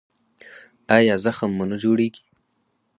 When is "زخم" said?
1.23-1.51